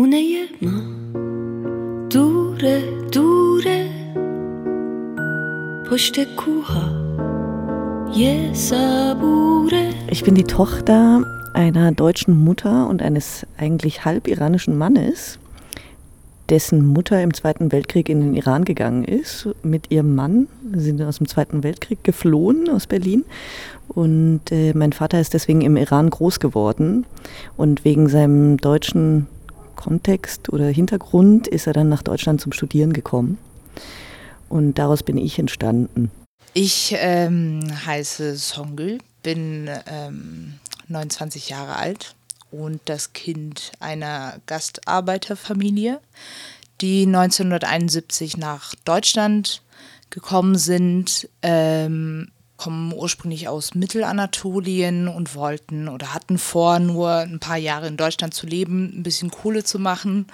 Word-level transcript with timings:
Hon 0.00 0.12
Dure, 2.08 2.80
dure 3.10 3.84
Ich 10.10 10.24
bin 10.24 10.34
die 10.34 10.44
Tochter 10.44 11.22
einer 11.52 11.92
deutschen 11.92 12.34
Mutter 12.34 12.88
und 12.88 13.02
eines 13.02 13.46
eigentlich 13.58 14.06
halb 14.06 14.26
iranischen 14.26 14.78
Mannes, 14.78 15.38
dessen 16.48 16.86
Mutter 16.86 17.22
im 17.22 17.34
Zweiten 17.34 17.70
Weltkrieg 17.70 18.08
in 18.08 18.20
den 18.20 18.34
Iran 18.34 18.64
gegangen 18.64 19.04
ist. 19.04 19.50
Mit 19.62 19.90
ihrem 19.90 20.14
Mann 20.14 20.46
Sie 20.72 20.80
sind 20.80 21.02
aus 21.02 21.18
dem 21.18 21.28
Zweiten 21.28 21.62
Weltkrieg 21.62 22.02
geflohen 22.04 22.70
aus 22.70 22.86
Berlin. 22.86 23.26
Und 23.88 24.50
äh, 24.50 24.72
mein 24.72 24.94
Vater 24.94 25.20
ist 25.20 25.34
deswegen 25.34 25.60
im 25.60 25.76
Iran 25.76 26.08
groß 26.08 26.40
geworden 26.40 27.04
und 27.58 27.84
wegen 27.84 28.08
seinem 28.08 28.56
deutschen 28.56 29.26
Kontext 29.80 30.50
oder 30.50 30.68
Hintergrund 30.68 31.48
ist 31.48 31.66
er 31.66 31.72
dann 31.72 31.88
nach 31.88 32.02
Deutschland 32.02 32.40
zum 32.40 32.52
Studieren 32.52 32.92
gekommen. 32.92 33.38
Und 34.48 34.74
daraus 34.74 35.02
bin 35.02 35.16
ich 35.16 35.38
entstanden. 35.38 36.10
Ich 36.52 36.94
ähm, 36.98 37.60
heiße 37.86 38.36
Songül, 38.36 38.98
bin 39.22 39.70
ähm, 39.86 40.54
29 40.88 41.48
Jahre 41.48 41.76
alt 41.76 42.14
und 42.50 42.80
das 42.84 43.12
Kind 43.12 43.72
einer 43.78 44.40
Gastarbeiterfamilie, 44.46 46.00
die 46.80 47.06
1971 47.06 48.36
nach 48.36 48.74
Deutschland 48.84 49.62
gekommen 50.10 50.58
sind, 50.58 51.28
ähm, 51.42 52.32
kommen 52.60 52.92
ursprünglich 52.92 53.48
aus 53.48 53.74
Mittelanatolien 53.74 55.08
und 55.08 55.34
wollten 55.34 55.88
oder 55.88 56.12
hatten 56.12 56.36
vor, 56.36 56.78
nur 56.78 57.10
ein 57.10 57.40
paar 57.40 57.56
Jahre 57.56 57.86
in 57.86 57.96
Deutschland 57.96 58.34
zu 58.34 58.46
leben, 58.46 58.92
ein 58.94 59.02
bisschen 59.02 59.30
Kohle 59.30 59.64
zu 59.64 59.78
machen 59.78 60.26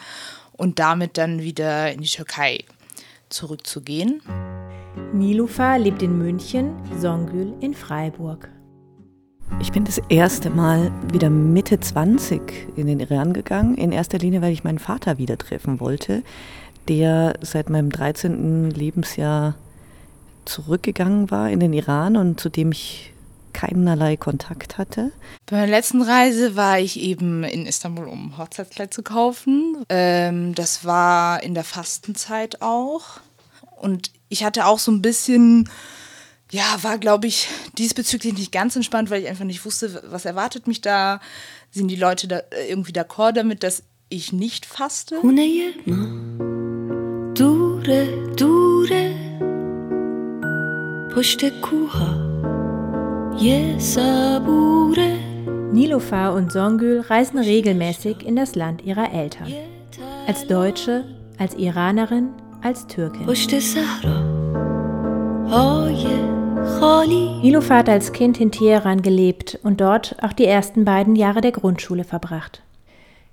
und 0.53 0.81
damit 0.81 1.19
dann 1.19 1.41
wieder 1.41 1.93
in 1.93 2.01
die 2.01 2.09
Türkei 2.09 2.65
zurückzugehen. 3.29 4.23
Nilufa 5.13 5.77
lebt 5.77 6.03
in 6.03 6.19
München, 6.19 6.75
Songül 7.01 7.55
in 7.61 7.75
Freiburg. 7.75 8.49
Ich 9.61 9.71
bin 9.71 9.85
das 9.85 10.03
erste 10.09 10.51
Mal 10.51 10.91
wieder 11.13 11.31
Mitte 11.31 11.79
20 11.79 12.77
in 12.77 12.89
den 12.89 12.99
Iran 12.99 13.35
gegangen. 13.35 13.77
In 13.77 13.93
erster 13.93 14.19
Linie, 14.19 14.43
weil 14.43 14.53
ich 14.53 14.65
meinen 14.65 14.81
Vater 14.81 15.19
wieder 15.19 15.39
treffen 15.39 15.79
wollte, 15.79 16.25
der 16.89 17.35
seit 17.43 17.71
meinem 17.71 17.91
13. 17.91 18.71
Lebensjahr 18.71 19.55
zurückgegangen 20.47 21.31
war 21.31 21.51
in 21.51 21.61
den 21.61 21.73
Iran 21.73 22.17
und 22.17 22.41
zu 22.41 22.49
dem 22.49 22.73
ich 22.73 23.13
keinerlei 23.57 24.19
Kontakt 24.19 24.77
hatte. 24.77 25.13
Bei 25.47 25.57
meiner 25.57 25.71
letzten 25.71 26.03
Reise 26.03 26.57
war 26.57 26.79
ich 26.79 27.01
eben 27.01 27.43
in 27.43 27.65
Istanbul, 27.65 28.07
um 28.07 28.37
Hochzeitskleid 28.37 28.93
zu 28.93 29.03
kaufen. 29.03 29.83
Ähm, 29.89 30.55
das 30.55 30.85
war 30.85 31.43
in 31.43 31.55
der 31.55 31.65
Fastenzeit 31.65 32.61
auch. 32.61 33.21
Und 33.81 34.11
ich 34.29 34.45
hatte 34.45 34.67
auch 34.67 34.79
so 34.79 34.93
ein 34.93 35.01
bisschen, 35.01 35.71
ja, 36.51 36.65
war, 36.83 36.99
glaube 36.99 37.29
ich, 37.29 37.49
diesbezüglich 37.79 38.35
nicht 38.35 38.53
ganz 38.53 38.77
entspannt, 38.77 39.09
weil 39.09 39.23
ich 39.23 39.29
einfach 39.29 39.45
nicht 39.45 39.65
wusste, 39.65 40.03
was 40.09 40.27
erwartet 40.27 40.67
mich 40.67 40.83
da. 40.83 41.21
Sind 41.71 41.89
die 41.89 41.97
Leute 41.97 42.29
da 42.29 42.39
äh, 42.51 42.69
irgendwie 42.69 42.93
d'accord 42.93 43.33
damit, 43.33 43.63
dass 43.63 43.83
ich 44.11 44.33
nicht 44.33 44.67
faste? 44.67 45.19
Dure, 47.35 48.35
dure. 48.37 49.26
پشت 51.16 51.62
کوها 51.62 52.32
یه 53.42 53.80
صبوره 53.80 55.18
Nilufa 55.74 56.30
und 56.30 56.52
Songül 56.52 57.00
reisen 57.00 57.40
regelmäßig 57.40 58.26
in 58.26 58.36
das 58.36 58.56
Land 58.56 58.84
ihrer 58.84 59.14
Eltern. 59.14 59.48
Als 60.28 60.46
Deutsche, 60.48 61.06
als 61.38 61.56
Iranerin, 61.56 62.30
als 62.62 62.88
Türkin. 62.88 63.26
پشت 63.26 63.60
صحرا 63.60 64.18
های 65.50 66.06
خالی 66.80 67.40
Nilufa 67.44 67.76
hat 67.78 67.90
als 67.90 68.12
Kind 68.12 68.40
in 68.40 68.52
Teheran 68.52 69.02
gelebt 69.02 69.60
und 69.64 69.82
dort 69.82 70.16
auch 70.22 70.34
die 70.34 70.46
ersten 70.46 70.84
beiden 70.86 71.16
Jahre 71.16 71.42
der 71.42 71.52
Grundschule 71.52 72.04
verbracht. 72.04 72.62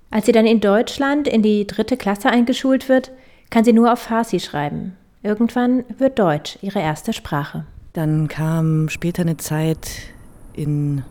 Als 0.09 0.25
sie 0.25 0.31
dann 0.31 0.45
in 0.45 0.59
Deutschland 0.59 1.27
in 1.27 1.41
die 1.41 1.67
dritte 1.67 1.97
Klasse 1.97 2.29
eingeschult 2.29 2.89
wird, 2.89 3.11
kann 3.49 3.63
sie 3.63 3.73
nur 3.73 3.91
auf 3.93 3.99
Farsi 3.99 4.39
schreiben. 4.39 4.95
Irgendwann 5.21 5.83
wird 5.97 6.17
Deutsch 6.17 6.57
ihre 6.61 6.79
erste 6.79 7.13
Sprache. 7.13 7.65
Dann 7.94 8.26
kam 8.26 8.88
später 8.88 9.22
eine 9.22 9.36
Zeit 9.36 9.88
in 10.52 11.04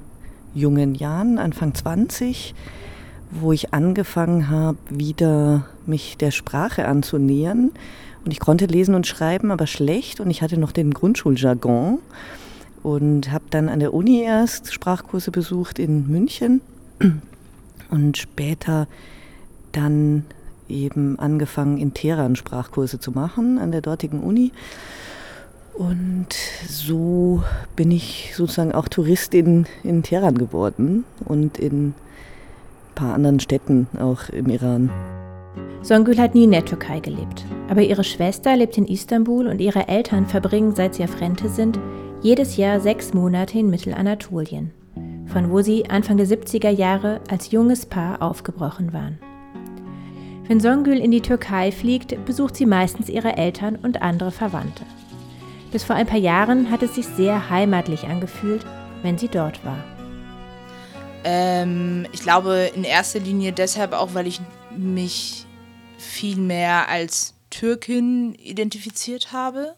jungen 0.53 0.95
Jahren, 0.95 1.39
Anfang 1.39 1.73
20, 1.73 2.53
wo 3.31 3.53
ich 3.53 3.73
angefangen 3.73 4.49
habe, 4.49 4.77
wieder 4.89 5.65
mich 5.85 6.17
der 6.17 6.31
Sprache 6.31 6.85
anzunähern. 6.85 7.71
Und 8.25 8.31
ich 8.31 8.41
konnte 8.41 8.65
lesen 8.65 8.95
und 8.95 9.07
schreiben, 9.07 9.49
aber 9.51 9.65
schlecht. 9.65 10.19
Und 10.19 10.29
ich 10.29 10.41
hatte 10.41 10.59
noch 10.59 10.73
den 10.73 10.93
Grundschuljargon 10.93 11.99
und 12.83 13.31
habe 13.31 13.45
dann 13.49 13.69
an 13.69 13.79
der 13.79 13.93
Uni 13.93 14.21
erst 14.21 14.73
Sprachkurse 14.73 15.31
besucht 15.31 15.79
in 15.79 16.11
München 16.11 16.59
und 17.91 18.17
später 18.17 18.89
dann 19.71 20.25
eben 20.67 21.17
angefangen, 21.17 21.77
in 21.77 21.93
Teheran 21.93 22.35
Sprachkurse 22.35 22.99
zu 22.99 23.11
machen 23.11 23.57
an 23.57 23.71
der 23.71 23.79
dortigen 23.79 24.19
Uni. 24.19 24.51
Und 25.73 26.27
so 26.67 27.43
bin 27.75 27.91
ich 27.91 28.33
sozusagen 28.35 28.73
auch 28.73 28.87
Touristin 28.87 29.65
in 29.83 30.03
Teheran 30.03 30.37
geworden 30.37 31.03
und 31.25 31.57
in 31.57 31.87
ein 31.89 31.95
paar 32.95 33.15
anderen 33.15 33.39
Städten 33.39 33.87
auch 33.99 34.29
im 34.29 34.49
Iran. 34.49 34.91
Songül 35.81 36.17
hat 36.17 36.35
nie 36.35 36.45
in 36.45 36.51
der 36.51 36.63
Türkei 36.63 36.99
gelebt. 36.99 37.43
Aber 37.69 37.81
ihre 37.81 38.03
Schwester 38.03 38.55
lebt 38.55 38.77
in 38.77 38.85
Istanbul 38.85 39.47
und 39.47 39.59
ihre 39.59 39.87
Eltern 39.87 40.27
verbringen, 40.27 40.75
seit 40.75 40.95
sie 40.95 41.03
auf 41.03 41.19
Rente 41.19 41.49
sind, 41.49 41.79
jedes 42.21 42.55
Jahr 42.55 42.79
sechs 42.79 43.13
Monate 43.13 43.59
in 43.59 43.69
Mittelanatolien, 43.69 44.71
von 45.25 45.51
wo 45.51 45.61
sie 45.61 45.89
Anfang 45.89 46.17
der 46.17 46.27
70er 46.27 46.69
Jahre 46.69 47.19
als 47.29 47.51
junges 47.51 47.85
Paar 47.85 48.21
aufgebrochen 48.21 48.93
waren. 48.93 49.19
Wenn 50.47 50.59
Songül 50.59 50.99
in 50.99 51.11
die 51.11 51.21
Türkei 51.21 51.71
fliegt, 51.71 52.25
besucht 52.25 52.55
sie 52.55 52.65
meistens 52.65 53.09
ihre 53.09 53.37
Eltern 53.37 53.75
und 53.75 54.01
andere 54.01 54.31
Verwandte. 54.31 54.83
Bis 55.73 55.83
vor 55.83 55.95
ein 55.95 56.05
paar 56.05 56.19
Jahren 56.19 56.69
hat 56.69 56.83
es 56.83 56.93
sich 56.93 57.07
sehr 57.07 57.49
heimatlich 57.49 58.03
angefühlt, 58.03 58.63
wenn 59.01 59.17
sie 59.17 59.27
dort 59.27 59.65
war. 59.65 59.83
Ähm, 61.23 62.05
ich 62.11 62.21
glaube 62.21 62.71
in 62.75 62.83
erster 62.83 63.19
Linie 63.19 63.53
deshalb 63.53 63.93
auch, 63.93 64.13
weil 64.13 64.27
ich 64.27 64.39
mich 64.69 65.47
viel 65.97 66.37
mehr 66.37 66.89
als 66.89 67.33
Türkin 67.49 68.35
identifiziert 68.35 69.31
habe 69.31 69.73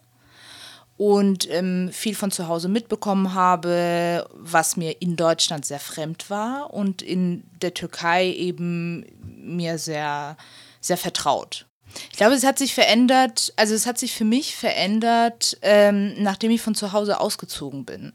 und 0.98 1.50
ähm, 1.50 1.90
viel 1.94 2.16
von 2.16 2.30
zu 2.30 2.50
Hause 2.50 2.68
mitbekommen 2.68 3.34
habe, 3.34 4.28
was 4.34 4.76
mir 4.76 5.02
in 5.02 5.16
Deutschland 5.16 5.66
sehr 5.66 5.80
fremd 5.80 6.30
war 6.30 6.74
und 6.74 7.04
in 7.04 7.46
der 7.62 7.74
Türkei 7.74 8.34
eben 8.34 9.06
mir 9.24 9.78
sehr, 9.78 10.36
sehr 10.82 10.98
vertraut. 10.98 11.68
Ich 12.12 12.18
glaube, 12.18 12.36
es 12.36 12.46
hat 12.46 12.58
sich 12.58 12.74
verändert, 12.74 13.54
also 13.56 13.74
es 13.74 13.86
hat 13.86 13.98
sich 13.98 14.14
für 14.14 14.26
mich 14.26 14.56
verändert, 14.56 15.58
ähm, 15.62 16.14
nachdem 16.22 16.52
ich 16.52 16.62
von 16.62 16.76
zu 16.76 16.92
Hause 16.92 17.20
ausgezogen 17.20 17.86
bin. 17.86 18.14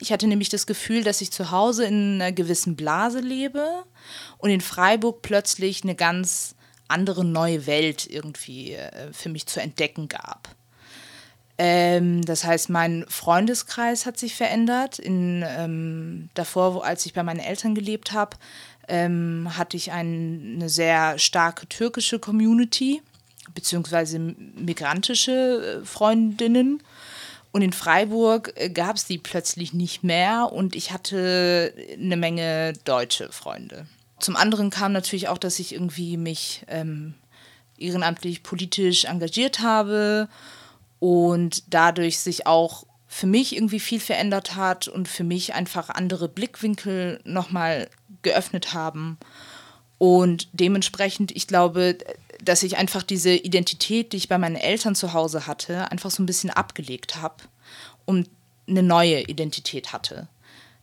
Ich 0.00 0.12
hatte 0.12 0.26
nämlich 0.26 0.48
das 0.48 0.66
Gefühl, 0.66 1.04
dass 1.04 1.20
ich 1.20 1.30
zu 1.30 1.50
Hause 1.50 1.84
in 1.84 2.20
einer 2.20 2.32
gewissen 2.32 2.76
Blase 2.76 3.20
lebe 3.20 3.84
und 4.38 4.50
in 4.50 4.60
Freiburg 4.60 5.22
plötzlich 5.22 5.82
eine 5.82 5.94
ganz 5.94 6.54
andere 6.88 7.24
neue 7.24 7.66
Welt 7.66 8.06
irgendwie 8.08 8.74
äh, 8.74 9.12
für 9.12 9.28
mich 9.28 9.46
zu 9.46 9.60
entdecken 9.60 10.08
gab. 10.08 10.54
Ähm, 11.58 12.24
das 12.24 12.44
heißt, 12.44 12.70
mein 12.70 13.04
Freundeskreis 13.08 14.06
hat 14.06 14.18
sich 14.18 14.34
verändert. 14.34 14.98
In, 14.98 15.44
ähm, 15.46 16.28
davor, 16.34 16.74
wo, 16.74 16.78
als 16.80 17.06
ich 17.06 17.12
bei 17.12 17.22
meinen 17.22 17.40
Eltern 17.40 17.74
gelebt 17.74 18.12
habe, 18.12 18.36
ähm, 18.88 19.48
hatte 19.56 19.76
ich 19.76 19.92
ein, 19.92 20.54
eine 20.56 20.68
sehr 20.68 21.18
starke 21.18 21.68
türkische 21.68 22.18
Community, 22.18 23.02
beziehungsweise 23.54 24.18
migrantische 24.18 25.80
äh, 25.82 25.84
Freundinnen. 25.84 26.82
Und 27.52 27.62
in 27.62 27.72
Freiburg 27.72 28.52
äh, 28.56 28.70
gab 28.70 28.96
es 28.96 29.06
die 29.06 29.18
plötzlich 29.18 29.72
nicht 29.72 30.02
mehr 30.02 30.50
und 30.52 30.74
ich 30.74 30.92
hatte 30.92 31.74
eine 31.94 32.16
Menge 32.16 32.72
deutsche 32.84 33.30
Freunde. 33.30 33.86
Zum 34.18 34.36
anderen 34.36 34.70
kam 34.70 34.92
natürlich 34.92 35.28
auch, 35.28 35.38
dass 35.38 35.58
ich 35.58 35.74
irgendwie 35.74 36.16
mich 36.16 36.64
ähm, 36.68 37.14
ehrenamtlich 37.76 38.42
politisch 38.42 39.04
engagiert 39.04 39.60
habe 39.60 40.28
und 41.00 41.64
dadurch 41.74 42.20
sich 42.20 42.46
auch 42.46 42.84
für 43.08 43.26
mich 43.26 43.54
irgendwie 43.54 43.80
viel 43.80 44.00
verändert 44.00 44.56
hat 44.56 44.88
und 44.88 45.06
für 45.06 45.24
mich 45.24 45.52
einfach 45.52 45.90
andere 45.90 46.28
Blickwinkel 46.28 47.20
nochmal 47.24 47.90
geöffnet 48.22 48.72
haben. 48.72 49.18
Und 49.98 50.48
dementsprechend, 50.52 51.30
ich 51.30 51.46
glaube, 51.46 51.98
dass 52.44 52.62
ich 52.62 52.76
einfach 52.76 53.02
diese 53.02 53.34
Identität, 53.34 54.12
die 54.12 54.16
ich 54.16 54.28
bei 54.28 54.38
meinen 54.38 54.56
Eltern 54.56 54.94
zu 54.94 55.12
Hause 55.12 55.46
hatte, 55.46 55.90
einfach 55.90 56.10
so 56.10 56.22
ein 56.22 56.26
bisschen 56.26 56.50
abgelegt 56.50 57.16
habe 57.16 57.36
und 58.04 58.28
eine 58.68 58.82
neue 58.82 59.22
Identität 59.22 59.92
hatte. 59.92 60.28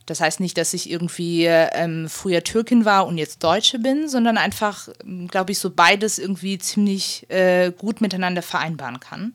Das 0.06 0.20
heißt 0.20 0.40
nicht, 0.40 0.58
dass 0.58 0.74
ich 0.74 0.90
irgendwie 0.90 1.44
ähm, 1.46 2.08
früher 2.08 2.42
Türkin 2.42 2.84
war 2.84 3.06
und 3.06 3.16
jetzt 3.16 3.44
Deutsche 3.44 3.78
bin, 3.78 4.08
sondern 4.08 4.38
einfach, 4.38 4.88
glaube 5.28 5.52
ich, 5.52 5.58
so 5.58 5.70
beides 5.70 6.18
irgendwie 6.18 6.58
ziemlich 6.58 7.30
äh, 7.30 7.70
gut 7.70 8.00
miteinander 8.00 8.42
vereinbaren 8.42 8.98
kann. 8.98 9.34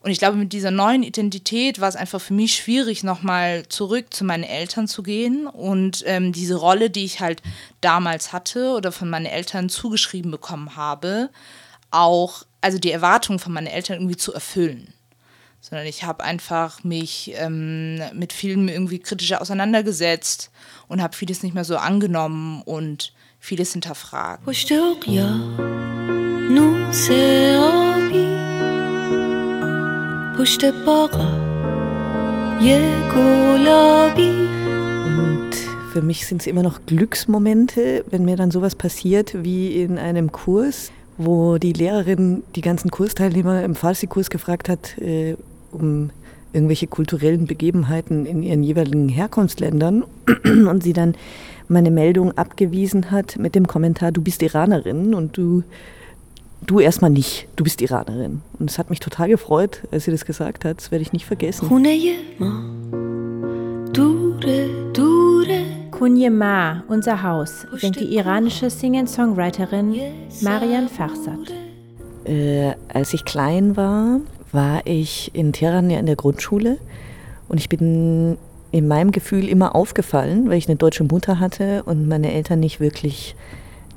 Und 0.00 0.12
ich 0.12 0.18
glaube, 0.18 0.36
mit 0.36 0.52
dieser 0.52 0.70
neuen 0.70 1.02
Identität 1.02 1.80
war 1.80 1.88
es 1.88 1.96
einfach 1.96 2.20
für 2.20 2.34
mich 2.34 2.54
schwierig, 2.54 3.02
nochmal 3.02 3.66
zurück 3.68 4.14
zu 4.14 4.24
meinen 4.24 4.44
Eltern 4.44 4.86
zu 4.86 5.02
gehen 5.02 5.46
und 5.48 6.04
ähm, 6.06 6.32
diese 6.32 6.54
Rolle, 6.54 6.88
die 6.88 7.04
ich 7.04 7.20
halt 7.20 7.42
damals 7.80 8.32
hatte 8.32 8.74
oder 8.76 8.92
von 8.92 9.10
meinen 9.10 9.26
Eltern 9.26 9.68
zugeschrieben 9.68 10.30
bekommen 10.30 10.76
habe, 10.76 11.30
auch, 11.90 12.44
also 12.60 12.78
die 12.78 12.92
Erwartungen 12.92 13.40
von 13.40 13.52
meinen 13.52 13.66
Eltern 13.66 13.96
irgendwie 13.96 14.16
zu 14.16 14.32
erfüllen. 14.32 14.94
Sondern 15.60 15.86
ich 15.86 16.04
habe 16.04 16.22
einfach 16.22 16.84
mich 16.84 17.32
ähm, 17.34 18.00
mit 18.12 18.32
vielen 18.32 18.68
irgendwie 18.68 19.00
kritischer 19.00 19.42
auseinandergesetzt 19.42 20.52
und 20.86 21.02
habe 21.02 21.16
vieles 21.16 21.42
nicht 21.42 21.54
mehr 21.54 21.64
so 21.64 21.76
angenommen 21.76 22.62
und 22.62 23.12
vieles 23.40 23.72
hinterfragt. 23.72 24.46
Und 35.18 35.50
für 35.92 36.00
mich 36.00 36.28
sind 36.28 36.42
es 36.42 36.46
immer 36.46 36.62
noch 36.62 36.86
Glücksmomente, 36.86 38.04
wenn 38.08 38.24
mir 38.24 38.36
dann 38.36 38.52
sowas 38.52 38.76
passiert 38.76 39.34
wie 39.42 39.82
in 39.82 39.98
einem 39.98 40.30
Kurs, 40.30 40.92
wo 41.16 41.58
die 41.58 41.72
Lehrerin 41.72 42.44
die 42.54 42.60
ganzen 42.60 42.92
Kursteilnehmer 42.92 43.64
im 43.64 43.74
Farsi-Kurs 43.74 44.30
gefragt 44.30 44.68
hat, 44.68 44.96
äh, 44.98 45.34
um 45.72 46.10
irgendwelche 46.52 46.86
kulturellen 46.86 47.48
Begebenheiten 47.48 48.24
in 48.24 48.44
ihren 48.44 48.62
jeweiligen 48.62 49.08
Herkunftsländern. 49.08 50.04
Und 50.44 50.84
sie 50.84 50.92
dann 50.92 51.16
meine 51.66 51.90
Meldung 51.90 52.38
abgewiesen 52.38 53.10
hat 53.10 53.38
mit 53.38 53.56
dem 53.56 53.66
Kommentar, 53.66 54.12
du 54.12 54.22
bist 54.22 54.40
Iranerin 54.42 55.14
und 55.14 55.36
du 55.36 55.64
du 56.60 56.80
erstmal 56.80 57.10
nicht, 57.10 57.48
du 57.56 57.64
bist 57.64 57.80
Iranerin. 57.80 58.42
Und 58.58 58.70
es 58.70 58.78
hat 58.78 58.90
mich 58.90 59.00
total 59.00 59.28
gefreut, 59.28 59.82
als 59.90 60.04
sie 60.04 60.10
das 60.10 60.24
gesagt 60.24 60.64
hat. 60.64 60.78
Das 60.78 60.90
werde 60.90 61.02
ich 61.02 61.12
nicht 61.12 61.26
vergessen. 61.26 61.68
Kunje 65.90 66.30
Ma, 66.30 66.84
unser 66.88 67.22
Haus, 67.24 67.66
singt 67.76 67.98
die 67.98 68.14
iranische 68.14 68.70
Singer-Songwriterin 68.70 69.96
Marian 70.42 70.88
Farsad. 70.88 71.52
Äh, 72.24 72.74
als 72.92 73.14
ich 73.14 73.24
klein 73.24 73.76
war, 73.76 74.20
war 74.52 74.86
ich 74.86 75.30
in 75.34 75.52
Teheran 75.52 75.90
ja 75.90 75.98
in 75.98 76.06
der 76.06 76.16
Grundschule 76.16 76.78
und 77.48 77.58
ich 77.58 77.68
bin 77.68 78.38
in 78.70 78.86
meinem 78.86 79.12
Gefühl 79.12 79.48
immer 79.48 79.74
aufgefallen, 79.74 80.48
weil 80.48 80.58
ich 80.58 80.68
eine 80.68 80.76
deutsche 80.76 81.04
Mutter 81.04 81.40
hatte 81.40 81.82
und 81.84 82.06
meine 82.06 82.32
Eltern 82.32 82.60
nicht 82.60 82.80
wirklich 82.80 83.34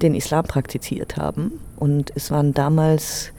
den 0.01 0.15
Islam 0.15 0.45
praktiziert 0.45 1.17
haben. 1.17 1.53
Und 1.77 2.11
es 2.15 2.31
waren 2.31 2.53
damals 2.53 3.31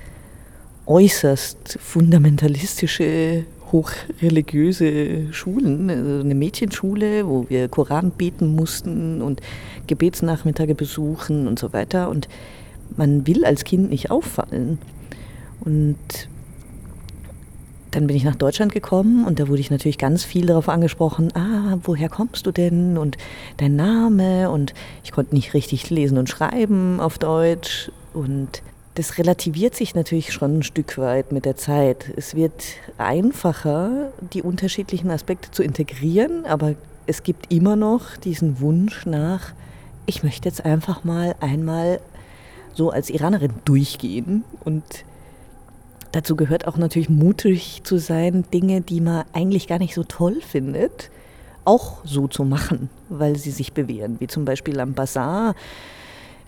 äußerst 0.87 1.79
fundamentalistische, 1.81 3.45
hochreligiöse 3.71 5.33
Schulen, 5.33 5.89
also 5.89 6.21
eine 6.21 6.35
Mädchenschule, 6.35 7.27
wo 7.27 7.49
wir 7.49 7.69
Koran 7.69 8.11
beten 8.11 8.55
mussten 8.55 9.23
und 9.23 9.41
Gebetsnachmittage 9.87 10.75
besuchen 10.75 11.47
und 11.47 11.59
so 11.59 11.73
weiter. 11.73 12.11
Und 12.11 12.29
man 12.97 13.27
will 13.27 13.45
als 13.45 13.65
Kind 13.65 13.91
nicht 13.91 14.11
auffallen. 14.11 14.79
Und 15.61 15.99
dann 17.93 18.07
bin 18.07 18.17
ich 18.17 18.25
nach 18.25 18.35
Deutschland 18.35 18.73
gekommen 18.73 19.25
und 19.27 19.39
da 19.39 19.49
wurde 19.49 19.61
ich 19.61 19.71
natürlich 19.71 19.99
ganz 19.99 20.25
viel 20.25 20.47
darauf 20.47 20.69
angesprochen, 20.69 21.31
ah, 21.35 21.79
woher 21.83 22.09
kommst 22.09 22.47
du 22.47 22.51
denn 22.51 22.99
und 22.99 23.17
dein 23.59 23.77
Name 23.77 24.51
und 24.51 24.75
ich 25.05 25.13
konnte 25.13 25.35
nicht 25.35 25.55
richtig 25.55 25.89
lesen 25.91 26.19
und 26.19 26.29
schreiben 26.29 27.01
auf 27.01 27.19
Deutsch 27.19 27.93
und 28.15 28.63
das 28.95 29.19
relativiert 29.19 29.75
sich 29.75 29.95
natürlich 29.95 30.33
schon 30.33 30.59
ein 30.59 30.63
Stück 30.63 30.99
weit 30.99 31.33
mit 31.33 31.45
der 31.45 31.57
Zeit. 31.57 32.13
Es 32.17 32.35
wird 32.35 32.65
einfacher, 32.99 34.13
die 34.33 34.43
unterschiedlichen 34.43 35.11
Aspekte 35.11 35.51
zu 35.51 35.63
integrieren, 35.63 36.45
aber 36.45 36.75
es 37.07 37.23
gibt 37.23 37.53
immer 37.53 37.77
noch 37.77 38.17
diesen 38.17 38.61
Wunsch 38.61 39.07
nach, 39.07 39.53
ich 40.07 40.23
möchte 40.23 40.49
jetzt 40.49 40.65
einfach 40.65 41.05
mal 41.05 41.35
einmal 41.41 42.01
so 42.75 42.91
als 42.91 43.11
Iranerin 43.11 43.53
durchgehen 43.65 44.45
und 44.65 44.83
Dazu 46.13 46.37
gehört 46.37 46.67
auch 46.67 46.77
natürlich 46.77 47.09
mutig 47.09 47.81
zu 47.85 47.97
sein, 47.99 48.45
Dinge, 48.53 48.83
die 48.83 49.01
man 49.01 49.25
eigentlich 49.33 49.67
gar 49.67 49.79
nicht 49.79 49.95
so 49.95 50.05
toll 50.05 50.41
findet, 50.43 51.11
auch 51.65 52.05
so 52.05 52.29
zu 52.29 52.45
machen, 52.45 52.91
weil 53.09 53.37
sie 53.37 53.51
sich 53.51 53.73
bewähren. 53.73 54.17
Wie 54.21 54.27
zum 54.27 54.45
Beispiel 54.45 54.79
am 54.79 54.93
Bazar 54.93 55.55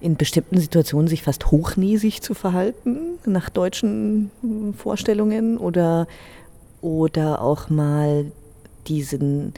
in 0.00 0.16
bestimmten 0.16 0.58
Situationen 0.60 1.08
sich 1.08 1.22
fast 1.22 1.50
hochnäsig 1.50 2.20
zu 2.20 2.34
verhalten, 2.34 3.18
nach 3.24 3.48
deutschen 3.48 4.30
Vorstellungen, 4.76 5.56
oder, 5.56 6.06
oder 6.82 7.40
auch 7.40 7.70
mal 7.70 8.30
diesen 8.86 9.54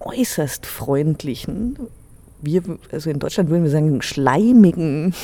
äußerst 0.00 0.66
freundlichen, 0.66 1.78
wir, 2.40 2.62
also 2.90 3.10
in 3.10 3.20
Deutschland 3.20 3.50
würden 3.50 3.64
wir 3.64 3.70
sagen, 3.70 4.02
schleimigen 4.02 5.14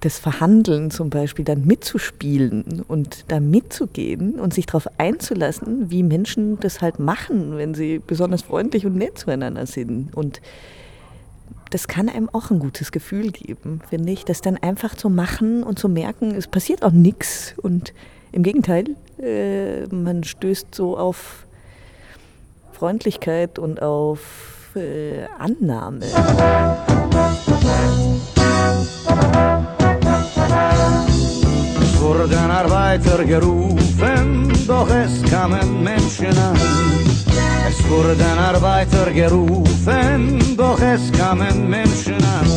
das 0.00 0.18
Verhandeln 0.18 0.90
zum 0.90 1.10
Beispiel 1.10 1.44
dann 1.44 1.66
mitzuspielen 1.66 2.82
und 2.88 3.26
da 3.28 3.38
mitzugehen 3.38 4.40
und 4.40 4.54
sich 4.54 4.66
darauf 4.66 4.88
einzulassen, 4.98 5.90
wie 5.90 6.02
Menschen 6.02 6.58
das 6.60 6.80
halt 6.80 6.98
machen, 6.98 7.58
wenn 7.58 7.74
sie 7.74 7.98
besonders 7.98 8.42
freundlich 8.42 8.86
und 8.86 8.96
nett 8.96 9.18
zueinander 9.18 9.66
sind. 9.66 10.14
Und 10.16 10.40
das 11.70 11.86
kann 11.86 12.08
einem 12.08 12.28
auch 12.30 12.50
ein 12.50 12.58
gutes 12.58 12.92
Gefühl 12.92 13.30
geben, 13.30 13.80
finde 13.88 14.12
ich, 14.12 14.24
das 14.24 14.40
dann 14.40 14.56
einfach 14.56 14.94
zu 14.94 15.10
machen 15.10 15.62
und 15.62 15.78
zu 15.78 15.88
merken, 15.88 16.34
es 16.34 16.48
passiert 16.48 16.82
auch 16.82 16.92
nichts. 16.92 17.54
Und 17.58 17.92
im 18.32 18.42
Gegenteil, 18.42 18.96
äh, 19.18 19.86
man 19.86 20.24
stößt 20.24 20.74
so 20.74 20.96
auf 20.96 21.46
Freundlichkeit 22.72 23.58
und 23.58 23.82
auf 23.82 24.74
äh, 24.74 25.26
Annahme. 25.38 26.06
Wurden 32.10 32.50
Arbeiter 32.50 33.24
gerufen, 33.24 34.52
doch 34.66 34.88
es 34.90 35.22
kamen 35.30 35.84
Menschen 35.84 36.36
an. 36.36 36.56
Es 37.68 37.88
wurden 37.88 38.36
Arbeiter 38.36 39.12
gerufen, 39.12 40.56
doch 40.56 40.80
es 40.80 41.12
kamen 41.12 41.70
Menschen 41.70 42.16
an. 42.38 42.48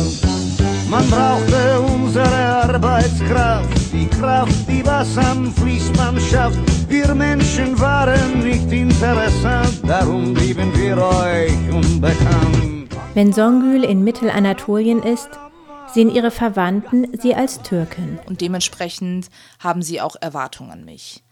Man 0.90 1.08
brauchte 1.08 1.80
unsere 1.80 2.40
Arbeitskraft, 2.64 3.92
die 3.92 4.08
Kraft, 4.08 4.68
die 4.68 4.84
was 4.84 5.16
am 5.18 5.52
Fließband 5.52 6.20
schafft. 6.20 6.58
Wir 6.88 7.14
Menschen 7.14 7.78
waren 7.78 8.42
nicht 8.42 8.72
interessant, 8.72 9.80
darum 9.86 10.34
blieben 10.34 10.70
wir 10.74 10.96
euch 10.98 11.60
unbekannt. 11.72 12.88
Wenn 13.14 13.32
Songül 13.32 13.84
in 13.84 14.02
Mittelanatolien 14.02 15.00
ist, 15.00 15.30
sehen 15.94 16.14
ihre 16.14 16.30
Verwandten 16.30 17.18
sie 17.18 17.34
als 17.34 17.62
Türkin. 17.62 18.18
Und 18.26 18.40
dementsprechend 18.40 19.30
haben 19.58 19.82
sie 19.82 20.00
auch 20.00 20.16
Erwartungen 20.20 20.70
an 20.70 20.84
mich 20.84 21.24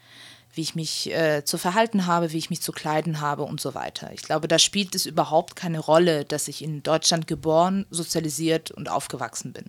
wie 0.55 0.61
ich 0.61 0.75
mich 0.75 1.11
äh, 1.11 1.45
zu 1.45 1.57
verhalten 1.57 2.07
habe, 2.07 2.33
wie 2.33 2.39
ich 2.39 2.51
mich 2.51 2.61
zu 2.61 2.73
kleiden 2.73 3.21
habe 3.21 3.43
und 3.45 3.61
so 3.61 3.75
weiter. 3.75 4.13
Ich 4.13 4.23
glaube, 4.23 4.49
da 4.49 4.59
spielt 4.59 4.95
es 4.95 5.07
überhaupt 5.07 5.57
keine 5.57 5.79
Rolle, 5.79 6.25
dass 6.25 6.49
ich 6.49 6.63
in 6.63 6.83
Deutschland 6.83 7.27
geboren, 7.27 7.87
sozialisiert 7.91 8.71
und 8.71 8.91
aufgewachsen 8.91 9.53
bin. 9.53 9.65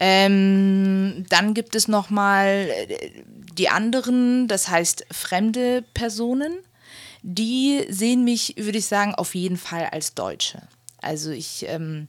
Ähm, 0.00 1.26
dann 1.28 1.54
gibt 1.54 1.76
es 1.76 1.86
nochmal 1.86 2.68
äh, 2.88 3.22
die 3.24 3.68
anderen, 3.68 4.48
das 4.48 4.68
heißt 4.68 5.06
fremde 5.12 5.84
Personen, 5.94 6.58
die 7.22 7.86
sehen 7.88 8.24
mich, 8.24 8.56
würde 8.58 8.78
ich 8.78 8.86
sagen, 8.86 9.14
auf 9.14 9.36
jeden 9.36 9.56
Fall 9.56 9.88
als 9.92 10.14
Deutsche. 10.14 10.62
Also 11.00 11.30
ich 11.30 11.66
ähm, 11.68 12.08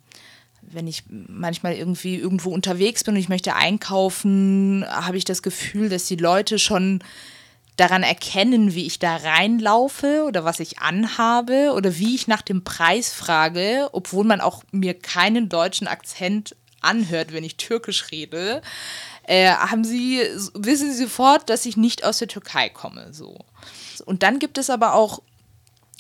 wenn 0.74 0.88
ich 0.88 1.04
manchmal 1.10 1.74
irgendwie 1.74 2.16
irgendwo 2.16 2.52
unterwegs 2.52 3.04
bin 3.04 3.16
und 3.16 3.20
ich 3.20 3.30
möchte 3.30 3.56
einkaufen, 3.56 4.86
habe 4.88 5.18
ich 5.18 5.26
das 5.26 5.42
Gefühl, 5.42 5.90
dass 5.90 6.06
die 6.06 6.16
Leute 6.16 6.60
schon 6.60 7.04
daran 7.78 8.04
erkennen, 8.04 8.76
wie 8.76 8.86
ich 8.86 9.00
da 9.00 9.16
reinlaufe 9.16 10.26
oder 10.28 10.46
was 10.46 10.60
ich 10.60 10.80
anhabe 10.80 11.74
oder 11.76 11.98
wie 11.98 12.16
ich 12.16 12.28
nach 12.28 12.42
dem 12.42 12.64
Preis 12.64 13.12
frage, 13.12 13.90
obwohl 13.94 14.26
man 14.26 14.42
auch 14.42 14.64
mir 14.72 14.94
keinen 14.94 15.50
deutschen 15.50 15.88
Akzent 15.88 16.56
anhört, 16.82 17.34
wenn 17.34 17.44
ich 17.44 17.56
türkisch 17.56 18.12
rede, 18.12 18.62
äh, 19.24 19.50
haben 19.50 19.84
sie, 19.84 20.22
wissen 20.54 20.92
sie 20.92 21.04
sofort, 21.04 21.50
dass 21.50 21.66
ich 21.66 21.78
nicht 21.78 22.04
aus 22.04 22.20
der 22.20 22.28
Türkei 22.28 22.70
komme. 22.70 23.14
So. 23.14 23.40
Und 24.06 24.22
dann 24.22 24.40
gibt 24.40 24.58
es 24.58 24.70
aber 24.70 24.94
auch 24.94 25.22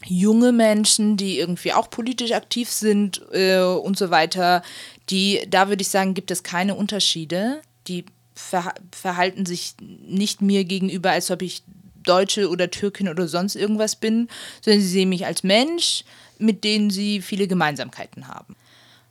junge 0.05 0.51
Menschen, 0.51 1.17
die 1.17 1.39
irgendwie 1.39 1.73
auch 1.73 1.89
politisch 1.89 2.31
aktiv 2.31 2.69
sind 2.69 3.21
äh, 3.31 3.59
und 3.61 3.97
so 3.97 4.09
weiter, 4.09 4.61
die, 5.09 5.41
da 5.49 5.69
würde 5.69 5.81
ich 5.81 5.89
sagen, 5.89 6.13
gibt 6.13 6.31
es 6.31 6.43
keine 6.43 6.75
Unterschiede. 6.75 7.61
Die 7.87 8.05
ver 8.35 8.73
verhalten 8.91 9.45
sich 9.45 9.75
nicht 9.81 10.41
mir 10.41 10.63
gegenüber, 10.65 11.11
als 11.11 11.29
ob 11.31 11.41
ich 11.41 11.63
Deutsche 12.03 12.49
oder 12.49 12.69
Türkin 12.69 13.07
oder 13.09 13.27
sonst 13.27 13.55
irgendwas 13.55 13.95
bin, 13.95 14.27
sondern 14.61 14.81
sie 14.81 14.87
sehen 14.87 15.09
mich 15.09 15.25
als 15.25 15.43
Mensch, 15.43 16.03
mit 16.37 16.63
denen 16.63 16.89
sie 16.89 17.21
viele 17.21 17.47
Gemeinsamkeiten 17.47 18.27
haben. 18.27 18.55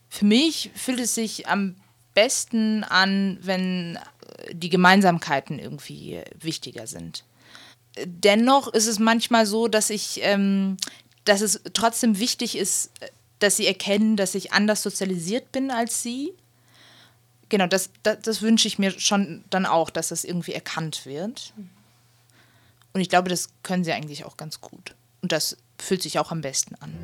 Für 0.09 0.27
mich 0.27 0.71
fühlt 0.75 1.01
es 1.01 1.15
sich 1.15 1.49
am 1.49 1.77
besten 2.15 2.85
an, 2.85 3.39
wenn 3.41 3.99
die 4.53 4.69
Gemeinsamkeiten 4.69 5.59
irgendwie 5.59 6.21
wichtiger 6.39 6.87
sind. 6.87 7.25
Dennoch 8.05 8.69
ist 8.73 8.87
es 8.87 8.99
manchmal 8.99 9.47
so, 9.47 9.69
dass 9.69 9.91
ich, 9.91 10.21
ähm, 10.23 10.77
dass 11.25 11.41
es 11.41 11.61
trotzdem 11.75 12.19
wichtig 12.19 12.57
ist, 12.57 12.91
dass 13.39 13.57
sie 13.57 13.67
erkennen, 13.67 14.17
dass 14.17 14.35
ich 14.35 14.53
anders 14.53 14.83
sozialisiert 14.83 15.53
bin 15.53 15.71
als 15.71 16.03
sie. 16.03 16.33
Genau, 17.49 17.67
das, 17.67 17.91
das, 18.03 18.21
das 18.23 18.41
wünsche 18.41 18.67
ich 18.67 18.79
mir 18.79 18.99
schon 18.99 19.45
dann 19.51 19.67
auch, 19.67 19.91
dass 19.91 20.09
das 20.09 20.25
irgendwie 20.25 20.53
erkannt 20.53 21.05
wird. 21.05 21.53
Und 22.95 23.01
ich 23.01 23.09
glaube, 23.09 23.29
das 23.29 23.51
können 23.63 23.85
sie 23.85 23.93
eigentlich 23.93 24.25
auch 24.25 24.37
ganz 24.37 24.61
gut. 24.61 24.95
Und 25.21 25.33
das 25.33 25.57
fühlt 25.79 26.03
sich 26.03 26.19
auch 26.19 26.31
am 26.31 26.41
besten 26.41 26.75
an. 26.77 26.95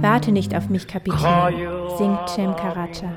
Warte 0.00 0.30
nicht 0.30 0.54
auf 0.54 0.68
mich, 0.68 0.86
Kapitän, 0.86 1.54
singt 1.98 2.28
Cem 2.28 2.54
Karaca. 2.54 3.12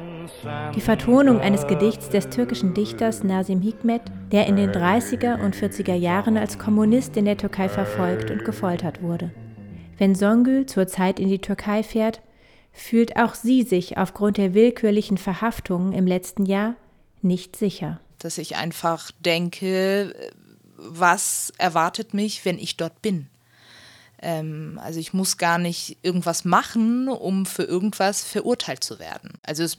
Die 0.74 0.82
Vertonung 0.82 1.42
eines 1.42 1.68
Gedichts 1.68 2.10
des 2.10 2.30
türkischen 2.30 2.74
Dichters 2.74 3.24
Nazim 3.24 3.62
Hikmet, 3.62 4.02
der 4.32 4.48
in 4.48 4.56
den 4.56 4.72
30er 4.72 5.44
und 5.44 5.56
40er 5.56 5.94
Jahren 5.94 6.38
als 6.38 6.58
Kommunist 6.58 7.18
in 7.18 7.26
der 7.26 7.38
Türkei 7.38 7.70
verfolgt 7.70 8.32
und 8.32 8.44
gefoltert 8.44 9.04
wurde. 9.04 9.30
Wenn 10.00 10.16
Songül 10.16 10.66
zurzeit 10.66 11.20
in 11.20 11.30
die 11.30 11.42
Türkei 11.42 11.84
fährt, 11.84 12.22
fühlt 12.72 13.16
auch 13.16 13.36
sie 13.36 13.62
sich 13.62 13.98
aufgrund 13.98 14.38
der 14.38 14.56
willkürlichen 14.56 15.20
Verhaftungen 15.20 15.94
im 15.94 16.08
letzten 16.08 16.48
Jahr 16.48 16.74
nicht 17.22 17.56
sicher. 17.56 18.00
Dass 18.18 18.40
ich 18.40 18.56
einfach 18.56 19.12
denke, 19.20 20.16
was 20.82 21.52
erwartet 21.58 22.14
mich, 22.14 22.46
wenn 22.46 22.58
ich 22.58 22.78
dort 22.78 23.02
bin? 23.02 23.28
Ähm, 24.22 24.80
also 24.84 25.00
ich 25.00 25.14
muss 25.14 25.38
gar 25.38 25.58
nicht 25.58 25.98
irgendwas 26.02 26.46
machen, 26.46 27.08
um 27.08 27.46
für 27.46 27.64
irgendwas 27.64 28.24
verurteilt 28.24 28.84
zu 28.84 29.00
werden. 29.00 29.34
Also 29.44 29.64
es 29.64 29.78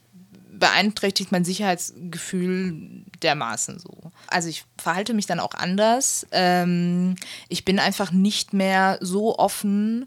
beeinträchtigt 0.52 1.32
mein 1.32 1.44
Sicherheitsgefühl 1.44 3.04
dermaßen 3.22 3.78
so. 3.78 4.12
Also 4.28 4.48
ich 4.48 4.64
verhalte 4.78 5.14
mich 5.14 5.26
dann 5.26 5.40
auch 5.40 5.54
anders. 5.54 6.26
Ähm, 6.32 7.16
ich 7.48 7.64
bin 7.64 7.78
einfach 7.78 8.12
nicht 8.12 8.52
mehr 8.52 8.98
so 9.00 9.38
offen. 9.38 10.06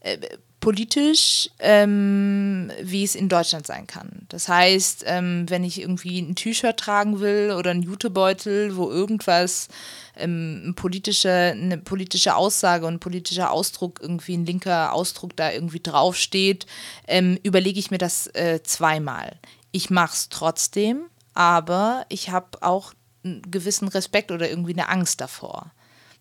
Äh, 0.00 0.18
politisch, 0.64 1.50
ähm, 1.58 2.72
wie 2.80 3.04
es 3.04 3.14
in 3.14 3.28
Deutschland 3.28 3.66
sein 3.66 3.86
kann. 3.86 4.24
Das 4.30 4.48
heißt, 4.48 5.04
ähm, 5.06 5.44
wenn 5.50 5.62
ich 5.62 5.78
irgendwie 5.78 6.18
ein 6.18 6.36
T-Shirt 6.36 6.78
tragen 6.78 7.20
will 7.20 7.52
oder 7.52 7.70
einen 7.70 7.82
Jutebeutel, 7.82 8.74
wo 8.74 8.90
irgendwas, 8.90 9.68
ähm, 10.16 10.72
politische, 10.74 11.30
eine 11.30 11.76
politische 11.76 12.34
Aussage 12.34 12.86
und 12.86 13.00
politischer 13.00 13.50
Ausdruck, 13.50 14.00
irgendwie 14.00 14.38
ein 14.38 14.46
linker 14.46 14.94
Ausdruck 14.94 15.36
da 15.36 15.52
irgendwie 15.52 15.80
draufsteht, 15.80 16.64
ähm, 17.06 17.38
überlege 17.42 17.78
ich 17.78 17.90
mir 17.90 17.98
das 17.98 18.28
äh, 18.28 18.62
zweimal. 18.62 19.36
Ich 19.70 19.90
mache 19.90 20.14
es 20.14 20.30
trotzdem, 20.30 21.02
aber 21.34 22.06
ich 22.08 22.30
habe 22.30 22.62
auch 22.62 22.94
einen 23.22 23.42
gewissen 23.50 23.88
Respekt 23.88 24.32
oder 24.32 24.48
irgendwie 24.48 24.72
eine 24.72 24.88
Angst 24.88 25.20
davor. 25.20 25.72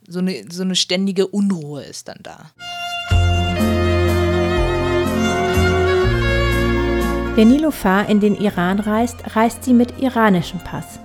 So 0.05 0.19
eine, 0.19 0.43
so 0.51 0.63
eine 0.63 0.75
ständige 0.75 1.27
Unruhe 1.27 1.83
ist 1.83 2.09
dann 2.09 2.19
da. 2.21 2.51
Wenn 7.35 7.47
Nilofar 7.47 8.09
in 8.09 8.19
den 8.19 8.35
Iran 8.35 8.79
reist, 8.79 9.35
reist 9.35 9.63
sie 9.63 9.73
mit 9.73 9.99
iranischem 9.99 10.59
Pass. 10.59 10.99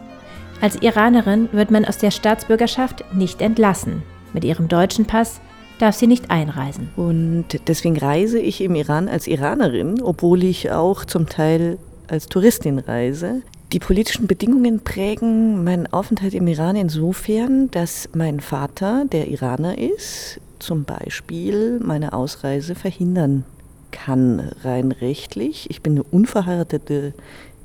Als 0.61 0.83
Iranerin 0.83 1.49
wird 1.53 1.71
man 1.71 1.87
aus 1.87 1.97
der 1.97 2.11
Staatsbürgerschaft 2.11 3.03
nicht 3.15 3.41
entlassen. 3.41 4.03
Mit 4.35 4.45
ihrem 4.45 4.69
deutschen 4.69 5.07
Pass 5.07 5.41
darf 5.79 5.95
sie 5.95 6.07
nicht 6.07 6.31
einreisen. 6.31 6.91
Und 6.97 7.47
deswegen 7.67 7.97
reise 7.97 8.39
ich 8.39 8.61
im 8.61 8.75
Iran 8.75 9.09
als 9.09 9.27
Iranerin, 9.27 10.03
obwohl 10.03 10.45
ich 10.45 10.71
auch 10.71 11.07
zum 11.07 11.31
Teil 11.31 11.79
als 12.09 12.27
Touristin 12.27 12.79
reise. 12.79 13.41
Die 13.73 13.79
politischen 13.79 14.27
Bedingungen 14.27 14.81
prägen 14.81 15.65
meinen 15.65 15.87
Aufenthalt 15.91 16.35
im 16.35 16.47
Iran 16.47 16.77
insofern, 16.77 17.71
dass 17.71 18.11
mein 18.15 18.41
Vater, 18.41 19.07
der 19.11 19.29
Iraner 19.29 19.79
ist, 19.79 20.41
zum 20.59 20.85
Beispiel 20.85 21.81
meine 21.83 22.13
Ausreise 22.13 22.75
verhindern 22.75 23.45
kann, 23.91 24.53
rein 24.63 24.93
rechtlich. 24.93 25.71
Ich 25.71 25.83
bin 25.83 25.93
eine 25.95 26.03
unverheiratete 26.03 27.15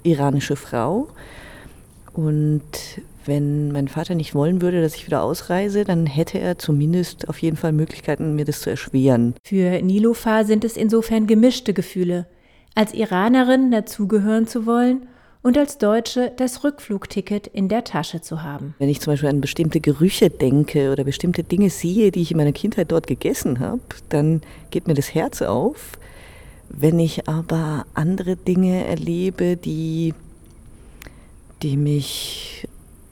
iranische 0.03 0.55
Frau 0.55 1.07
und 2.13 2.61
wenn 3.25 3.71
mein 3.71 3.87
Vater 3.87 4.15
nicht 4.15 4.35
wollen 4.35 4.61
würde, 4.61 4.81
dass 4.81 4.95
ich 4.95 5.07
wieder 5.07 5.23
ausreise, 5.23 5.85
dann 5.85 6.05
hätte 6.05 6.39
er 6.39 6.57
zumindest 6.57 7.29
auf 7.29 7.39
jeden 7.39 7.57
Fall 7.57 7.71
Möglichkeiten, 7.71 8.35
mir 8.35 8.45
das 8.45 8.61
zu 8.61 8.69
erschweren. 8.69 9.35
Für 9.43 9.81
Nilofar 9.81 10.45
sind 10.45 10.65
es 10.65 10.77
insofern 10.77 11.25
gemischte 11.25 11.73
Gefühle. 11.73 12.27
Als 12.75 12.93
Iranerin 12.93 13.71
dazugehören 13.71 14.47
zu 14.47 14.65
wollen 14.65 15.07
und 15.41 15.57
als 15.57 15.77
Deutsche 15.77 16.31
das 16.35 16.63
Rückflugticket 16.63 17.47
in 17.47 17.69
der 17.69 17.83
Tasche 17.83 18.21
zu 18.21 18.43
haben. 18.43 18.75
Wenn 18.79 18.89
ich 18.89 19.01
zum 19.01 19.13
Beispiel 19.13 19.29
an 19.29 19.41
bestimmte 19.41 19.79
Gerüche 19.79 20.29
denke 20.29 20.91
oder 20.91 21.03
bestimmte 21.03 21.43
Dinge 21.43 21.69
sehe, 21.69 22.11
die 22.11 22.21
ich 22.21 22.31
in 22.31 22.37
meiner 22.37 22.53
Kindheit 22.53 22.91
dort 22.91 23.07
gegessen 23.07 23.59
habe, 23.59 23.81
dann 24.09 24.41
geht 24.71 24.87
mir 24.87 24.95
das 24.95 25.13
Herz 25.13 25.41
auf. 25.41 25.97
Wenn 26.75 26.99
ich 26.99 27.27
aber 27.27 27.85
andere 27.93 28.35
Dinge 28.35 28.85
erlebe, 28.85 29.57
die, 29.57 30.13
die 31.61 31.77
mich 31.77 32.67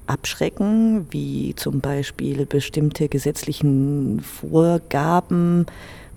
abschrecken, 0.08 1.06
wie 1.12 1.54
zum 1.56 1.80
Beispiel 1.80 2.46
bestimmte 2.46 3.08
gesetzlichen 3.08 4.20
Vorgaben 4.20 5.68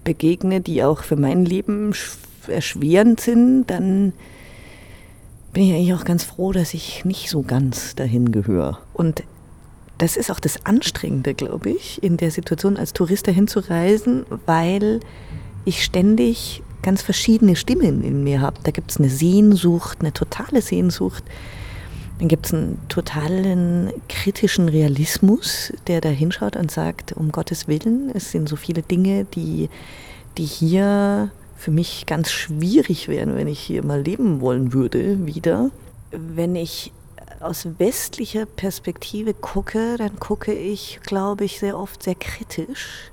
begegne, 0.04 0.60
die 0.60 0.82
auch 0.82 1.02
für 1.02 1.16
mein 1.16 1.44
Leben 1.44 1.94
erschwerend 2.48 3.20
sind, 3.20 3.66
dann 3.66 4.14
bin 5.52 5.64
ich 5.64 5.74
eigentlich 5.74 5.94
auch 5.94 6.04
ganz 6.04 6.24
froh, 6.24 6.52
dass 6.52 6.74
ich 6.74 7.04
nicht 7.04 7.30
so 7.30 7.42
ganz 7.42 7.94
dahin 7.94 8.32
gehöre. 8.32 8.80
Und 8.94 9.22
das 9.98 10.16
ist 10.16 10.30
auch 10.30 10.40
das 10.40 10.66
Anstrengende, 10.66 11.34
glaube 11.34 11.70
ich, 11.70 12.02
in 12.02 12.16
der 12.16 12.30
Situation 12.30 12.76
als 12.76 12.94
Tourist 12.94 13.28
dahin 13.28 13.46
zu 13.46 13.60
reisen, 13.60 14.24
weil 14.46 15.00
ich 15.64 15.84
ständig 15.84 16.62
ganz 16.85 17.03
verschiedene 17.03 17.57
Stimmen 17.57 18.05
in 18.05 18.23
mir 18.23 18.41
habe. 18.41 18.59
Da 18.62 18.71
gibt 18.71 18.93
es 18.93 18.99
eine 18.99 19.09
Sehnsucht, 19.09 19.99
eine 20.00 20.12
totale 20.12 20.62
Sehnsucht. 20.62 21.25
Dann 22.19 22.29
gibt 22.29 22.47
es 22.47 22.55
einen 22.55 22.79
totalen 22.88 23.91
kritischen 24.09 24.69
Realismus, 24.69 25.73
der 25.88 26.00
da 26.00 26.11
hinschaut 26.11 26.55
und 26.55 26.71
sagt, 26.71 27.12
um 27.14 27.33
Gottes 27.33 27.67
Willen, 27.67 28.11
es 28.14 28.31
sind 28.31 28.49
so 28.49 28.55
viele 28.55 28.83
Dinge, 28.83 29.25
die, 29.25 29.69
die 30.38 30.45
hier 30.45 31.33
für 31.57 31.71
mich 31.71 32.07
ganz 32.07 32.31
schwierig 32.31 33.09
wären, 33.09 33.35
wenn 33.35 33.49
ich 33.49 33.59
hier 33.59 33.85
mal 33.85 34.03
leben 34.03 34.41
wollen 34.41 34.73
würde, 34.73 35.26
wieder. 35.26 35.71
Wenn 36.12 36.55
ich 36.55 36.93
aus 37.41 37.67
westlicher 37.79 38.47
Perspektive 38.47 39.35
gucke, 39.35 39.97
dann 39.97 40.19
gucke 40.21 40.53
ich, 40.53 41.00
glaube 41.03 41.45
ich, 41.45 41.59
sehr 41.59 41.79
oft 41.79 42.03
sehr 42.03 42.14
kritisch. 42.14 43.11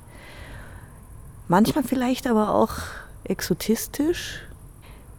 Manchmal 1.48 1.84
vielleicht 1.84 2.28
aber 2.28 2.54
auch 2.54 2.74
exotistisch, 3.31 4.41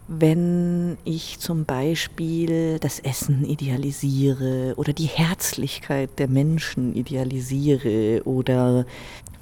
wenn 0.07 0.97
ich 1.03 1.39
zum 1.39 1.65
Beispiel 1.65 2.77
das 2.79 2.99
Essen 2.99 3.43
idealisiere 3.43 4.73
oder 4.77 4.93
die 4.93 5.07
Herzlichkeit 5.07 6.19
der 6.19 6.27
Menschen 6.27 6.95
idealisiere 6.95 8.21
oder 8.25 8.85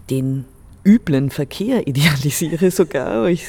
den 0.10 0.46
üblen 0.86 1.30
Verkehr 1.30 1.88
idealisiere 1.88 2.72
sogar, 2.72 3.24
wo 3.24 3.28
ich, 3.28 3.48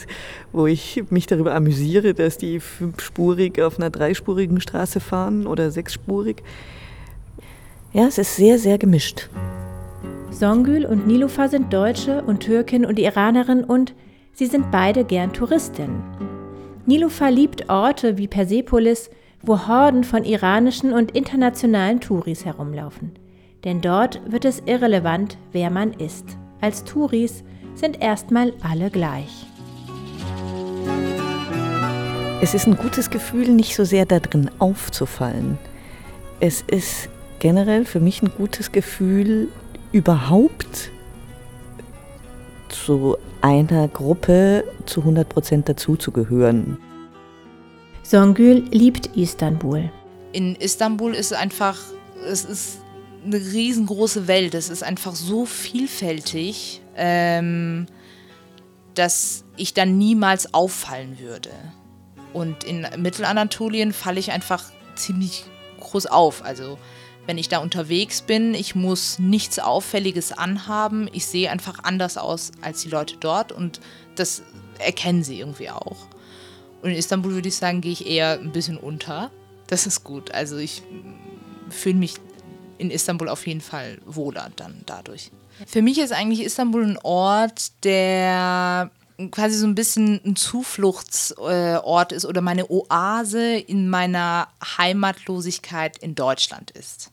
wo 0.53 0.67
ich 0.67 1.05
mich 1.11 1.27
darüber 1.27 1.55
amüsiere, 1.55 2.15
dass 2.15 2.37
die 2.37 2.61
fünfspurig 2.61 3.63
auf 3.63 3.79
einer 3.79 3.91
dreispurigen 3.91 4.61
Straße 4.61 5.01
fahren 5.01 5.47
oder 5.47 5.71
sechsspurig. 5.71 6.43
Ja, 7.93 8.07
es 8.07 8.19
ist 8.19 8.37
sehr, 8.37 8.59
sehr 8.59 8.79
gemischt. 8.79 9.29
Songül 10.31 10.87
und 10.87 11.07
Nilufa 11.07 11.49
sind 11.49 11.73
Deutsche 11.73 12.23
und 12.23 12.41
Türkin 12.41 12.87
und 12.87 12.99
Iranerin 12.99 13.65
und 13.65 13.95
Sie 14.35 14.47
sind 14.47 14.71
beide 14.71 15.05
gern 15.05 15.35
Touristinnen. 15.35 16.03
Nilufa 16.87 17.29
liebt 17.29 17.69
Orte 17.69 18.17
wie 18.17 18.27
Persepolis, 18.27 19.11
wo 19.43 19.67
Horden 19.67 20.05
von 20.05 20.25
iranischen 20.25 20.93
und 20.93 21.11
internationalen 21.11 22.01
Touris 22.01 22.47
herumlaufen. 22.47 23.13
Denn 23.65 23.83
dort 23.83 24.21
wird 24.31 24.47
es 24.47 24.63
irrelevant, 24.65 25.37
wer 25.53 25.69
man 25.71 25.93
ist. 25.93 26.25
Als 26.63 26.85
Touris 26.85 27.45
sind 27.75 28.01
erstmal 28.01 28.55
alle 28.63 28.91
gleich. 28.91 29.47
Es 32.41 32.55
ist 32.55 32.67
ein 32.67 32.77
gutes 32.77 33.11
Gefühl, 33.11 33.51
nicht 33.51 33.77
so 33.77 33.85
sehr 33.85 34.07
darin 34.07 34.51
aufzufallen. 34.59 35.59
Es 36.41 36.63
ist 36.63 37.09
generell 37.39 37.85
für 37.85 38.01
mich 38.01 38.23
ein 38.23 38.33
gutes 38.37 38.73
Gefühl, 38.73 39.49
überhaupt 39.93 40.91
zu 42.85 43.17
einer 43.41 43.89
Gruppe 43.89 44.65
zu 44.87 45.01
100 45.01 45.29
Prozent 45.29 45.69
dazuzugehören. 45.69 46.79
Songül 48.03 48.65
liebt 48.71 49.17
Istanbul. 49.17 49.91
In 50.33 50.57
Istanbul 50.57 51.15
ist 51.15 51.33
einfach, 51.33 51.79
es 52.27 52.45
ist 52.45 52.79
eine 53.25 53.37
riesengroße 53.37 54.27
Welt. 54.27 54.55
Es 54.55 54.69
ist 54.69 54.83
einfach 54.83 55.15
so 55.15 55.47
vielfältig, 55.47 56.83
ähm, 56.97 57.87
dass 58.95 59.45
ich 59.57 59.75
dann 59.75 59.99
niemals 59.99 60.53
auffallen 60.53 61.19
würde. 61.19 61.51
Und 62.33 62.65
in 62.65 62.87
Mittelanatolien 62.97 63.93
falle 63.93 64.19
ich 64.19 64.33
einfach 64.33 64.65
ziemlich 64.97 65.45
groß 65.81 66.07
auf. 66.07 66.45
Also 66.45 66.79
wenn 67.27 67.39
ich 67.39 67.49
da 67.49 67.59
unterwegs 67.59 68.23
bin, 68.23 68.55
ich 68.55 68.75
muss 68.75 69.19
nichts 69.19 69.59
Auffälliges 69.59 70.33
anhaben. 70.33 71.09
Ich 71.13 71.27
sehe 71.27 71.51
einfach 71.51 71.85
anders 71.85 72.19
aus 72.19 72.53
als 72.61 72.83
die 72.83 72.89
Leute 72.89 73.17
dort 73.19 73.53
und 73.53 73.81
das 74.17 74.43
erkennen 74.79 75.23
sie 75.23 75.39
irgendwie 75.39 75.71
auch. 75.71 75.97
Und 76.83 76.91
in 76.91 76.97
Istanbul 76.97 77.33
würde 77.33 77.49
ich 77.49 77.57
sagen, 77.57 77.81
gehe 77.81 77.93
ich 77.93 78.07
eher 78.07 78.41
ein 78.41 78.51
bisschen 78.51 78.77
unter. 78.77 79.31
Das 79.69 79.87
ist 79.87 80.03
gut. 80.03 80.33
Also 80.33 80.57
ich 80.57 80.83
fühle 81.71 81.95
mich 81.95 82.15
in 82.79 82.91
Istanbul 82.91 83.29
auf 83.29 83.47
jeden 83.47 83.61
Fall 83.61 83.99
wohler 84.05 84.51
dann 84.57 84.83
dadurch. 84.87 85.31
Für 85.67 85.83
mich 85.83 85.99
ist 85.99 86.13
eigentlich 86.13 86.43
Istanbul 86.43 86.85
ein 86.85 86.99
Ort, 87.03 87.85
der 87.85 88.91
quasi 89.31 89.57
so 89.57 89.67
ein 89.67 89.75
bisschen 89.75 90.21
ein 90.25 90.37
Zufluchtsort 90.37 92.13
ist 92.13 92.25
oder 92.25 92.41
meine 92.41 92.71
Oase 92.71 93.57
in 93.57 93.89
meiner 93.89 94.49
Heimatlosigkeit 94.79 95.99
in 95.99 96.15
Deutschland 96.15 96.71
ist. 96.73 97.11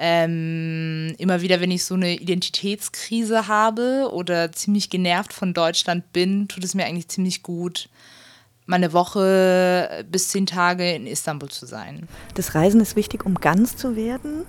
Ähm, 0.00 1.14
immer 1.18 1.40
wieder, 1.40 1.60
wenn 1.60 1.72
ich 1.72 1.84
so 1.84 1.94
eine 1.94 2.14
Identitätskrise 2.14 3.48
habe 3.48 4.10
oder 4.12 4.52
ziemlich 4.52 4.90
genervt 4.90 5.32
von 5.32 5.54
Deutschland 5.54 6.12
bin, 6.12 6.46
tut 6.46 6.62
es 6.62 6.74
mir 6.74 6.86
eigentlich 6.86 7.08
ziemlich 7.08 7.42
gut, 7.42 7.88
meine 8.64 8.92
Woche 8.92 10.06
bis 10.10 10.28
zehn 10.28 10.46
Tage 10.46 10.92
in 10.92 11.06
Istanbul 11.06 11.48
zu 11.48 11.66
sein. 11.66 12.06
Das 12.34 12.54
Reisen 12.54 12.80
ist 12.80 12.94
wichtig, 12.94 13.26
um 13.26 13.34
ganz 13.36 13.76
zu 13.76 13.96
werden. 13.96 14.44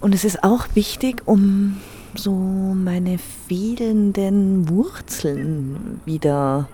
Und 0.00 0.14
es 0.14 0.24
ist 0.24 0.42
auch 0.42 0.66
wichtig, 0.74 1.22
um 1.26 1.80
so 2.18 2.32
meine 2.32 3.18
fehlenden 3.18 4.68
Wurzeln 4.68 6.00
wieder 6.04 6.68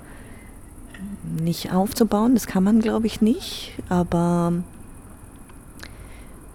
nicht 1.40 1.72
aufzubauen. 1.72 2.34
Das 2.34 2.46
kann 2.46 2.64
man, 2.64 2.80
glaube 2.80 3.06
ich, 3.06 3.20
nicht, 3.20 3.72
aber, 3.88 4.52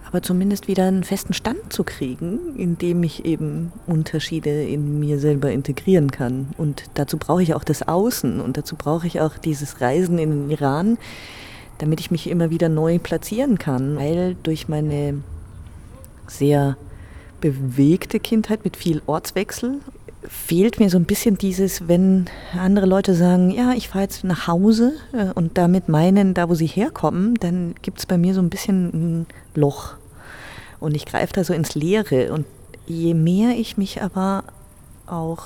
aber 0.06 0.22
zumindest 0.22 0.68
wieder 0.68 0.86
einen 0.86 1.04
festen 1.04 1.34
Stand 1.34 1.72
zu 1.72 1.84
kriegen, 1.84 2.56
in 2.56 2.78
dem 2.78 3.02
ich 3.02 3.24
eben 3.24 3.72
Unterschiede 3.86 4.64
in 4.64 5.00
mir 5.00 5.18
selber 5.18 5.50
integrieren 5.50 6.10
kann. 6.10 6.48
Und 6.58 6.84
dazu 6.94 7.16
brauche 7.16 7.42
ich 7.42 7.54
auch 7.54 7.64
das 7.64 7.86
Außen 7.86 8.40
und 8.40 8.56
dazu 8.56 8.76
brauche 8.76 9.06
ich 9.06 9.20
auch 9.20 9.38
dieses 9.38 9.80
Reisen 9.80 10.18
in 10.18 10.30
den 10.30 10.50
Iran, 10.50 10.98
damit 11.78 12.00
ich 12.00 12.10
mich 12.10 12.28
immer 12.28 12.50
wieder 12.50 12.68
neu 12.68 12.98
platzieren 12.98 13.58
kann, 13.58 13.96
weil 13.96 14.36
durch 14.42 14.68
meine 14.68 15.22
sehr 16.26 16.76
bewegte 17.40 18.20
Kindheit 18.20 18.64
mit 18.64 18.76
viel 18.76 19.02
Ortswechsel. 19.06 19.80
Fehlt 20.22 20.78
mir 20.78 20.90
so 20.90 20.98
ein 20.98 21.06
bisschen 21.06 21.38
dieses, 21.38 21.88
wenn 21.88 22.26
andere 22.58 22.86
Leute 22.86 23.14
sagen, 23.14 23.50
ja, 23.50 23.72
ich 23.72 23.88
fahre 23.88 24.04
jetzt 24.04 24.22
nach 24.22 24.46
Hause 24.46 24.92
äh, 25.12 25.32
und 25.34 25.56
damit 25.56 25.88
meinen, 25.88 26.34
da 26.34 26.48
wo 26.48 26.54
sie 26.54 26.66
herkommen, 26.66 27.34
dann 27.36 27.74
gibt 27.82 27.98
es 27.98 28.06
bei 28.06 28.18
mir 28.18 28.34
so 28.34 28.40
ein 28.40 28.50
bisschen 28.50 29.20
ein 29.20 29.26
Loch. 29.54 29.94
Und 30.78 30.94
ich 30.94 31.06
greife 31.06 31.32
da 31.32 31.44
so 31.44 31.54
ins 31.54 31.74
Leere. 31.74 32.32
Und 32.32 32.46
je 32.86 33.14
mehr 33.14 33.56
ich 33.56 33.76
mich 33.76 34.02
aber 34.02 34.44
auch 35.06 35.44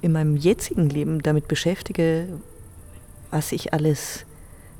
in 0.00 0.12
meinem 0.12 0.36
jetzigen 0.36 0.88
Leben 0.88 1.22
damit 1.22 1.48
beschäftige, 1.48 2.28
was 3.30 3.52
ich 3.52 3.72
alles 3.72 4.24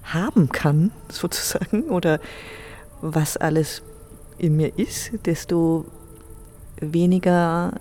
haben 0.02 0.48
kann, 0.48 0.90
sozusagen, 1.08 1.84
oder 1.84 2.20
was 3.00 3.36
alles 3.36 3.82
in 4.38 4.56
mir 4.56 4.78
ist, 4.78 5.10
desto 5.26 5.84
weniger 6.80 7.72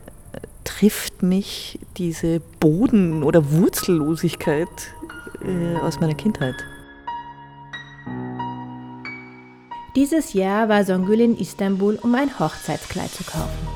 trifft 0.63 1.23
mich 1.23 1.79
diese 1.97 2.39
Boden- 2.59 3.23
oder 3.23 3.51
Wurzellosigkeit 3.51 4.67
äh, 5.41 5.75
aus 5.77 5.99
meiner 5.99 6.15
Kindheit. 6.15 6.55
Dieses 9.95 10.33
Jahr 10.33 10.69
war 10.69 10.85
Songül 10.85 11.21
in 11.21 11.37
Istanbul, 11.37 11.97
um 12.03 12.13
ein 12.13 12.37
Hochzeitskleid 12.37 13.09
zu 13.09 13.23
kaufen. 13.23 13.67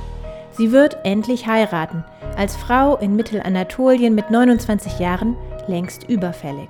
Sie 0.55 0.71
wird 0.71 0.97
endlich 1.03 1.47
heiraten, 1.47 2.03
als 2.35 2.55
Frau 2.55 2.97
in 2.97 3.15
Mittelanatolien 3.15 4.13
mit 4.13 4.29
29 4.29 4.99
Jahren 4.99 5.35
längst 5.67 6.03
überfällig. 6.09 6.69